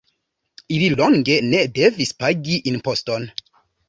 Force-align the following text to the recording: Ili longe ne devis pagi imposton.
Ili 0.77 0.85
longe 1.01 1.35
ne 1.49 1.59
devis 1.75 2.13
pagi 2.23 2.57
imposton. 2.73 3.29